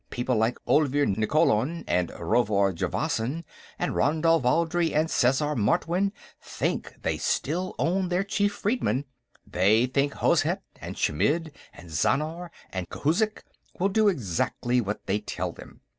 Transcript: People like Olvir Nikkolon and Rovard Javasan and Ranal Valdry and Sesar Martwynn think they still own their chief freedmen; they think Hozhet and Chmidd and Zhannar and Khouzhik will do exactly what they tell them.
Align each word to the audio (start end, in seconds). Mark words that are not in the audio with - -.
People 0.09 0.35
like 0.35 0.57
Olvir 0.65 1.05
Nikkolon 1.05 1.83
and 1.87 2.09
Rovard 2.19 2.75
Javasan 2.77 3.43
and 3.77 3.93
Ranal 3.93 4.41
Valdry 4.41 4.95
and 4.95 5.07
Sesar 5.07 5.55
Martwynn 5.55 6.11
think 6.41 6.95
they 7.03 7.19
still 7.19 7.75
own 7.77 8.09
their 8.09 8.23
chief 8.23 8.51
freedmen; 8.51 9.05
they 9.45 9.85
think 9.85 10.13
Hozhet 10.13 10.63
and 10.77 10.95
Chmidd 10.95 11.51
and 11.71 11.91
Zhannar 11.91 12.49
and 12.71 12.89
Khouzhik 12.89 13.43
will 13.77 13.89
do 13.89 14.07
exactly 14.07 14.81
what 14.81 15.05
they 15.05 15.19
tell 15.19 15.51
them. 15.51 15.81